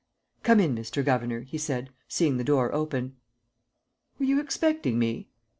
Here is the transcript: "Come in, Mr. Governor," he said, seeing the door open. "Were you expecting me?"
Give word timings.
"Come 0.41 0.59
in, 0.59 0.73
Mr. 0.73 1.05
Governor," 1.05 1.41
he 1.41 1.59
said, 1.59 1.91
seeing 2.07 2.37
the 2.37 2.43
door 2.43 2.73
open. 2.73 3.17
"Were 4.17 4.25
you 4.25 4.39
expecting 4.41 4.97
me?" 4.97 5.29